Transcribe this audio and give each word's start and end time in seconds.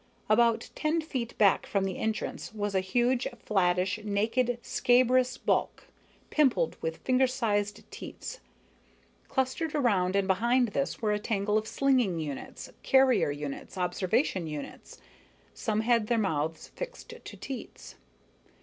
About 0.31 0.71
ten 0.73 0.99
feet 0.99 1.37
back 1.37 1.67
from 1.67 1.83
the 1.83 1.99
entrance 1.99 2.51
was 2.55 2.73
a 2.73 2.79
huge, 2.79 3.27
flattish, 3.37 3.99
naked, 4.03 4.57
scabrous 4.63 5.37
bulk, 5.37 5.83
pimpled 6.31 6.75
with 6.81 6.97
finger 7.05 7.27
sized 7.27 7.83
teats. 7.91 8.39
Clustered 9.29 9.75
around 9.75 10.15
and 10.15 10.27
behind 10.27 10.69
this 10.69 11.03
were 11.03 11.11
a 11.13 11.19
tangle 11.19 11.55
of 11.55 11.67
slinging 11.67 12.19
units, 12.19 12.71
carrier 12.81 13.29
units, 13.29 13.77
observation 13.77 14.47
units. 14.47 14.97
Some 15.53 15.81
had 15.81 16.07
their 16.07 16.17
mouths 16.17 16.69
fixed 16.69 17.09
to 17.23 17.37
teats. 17.37 17.93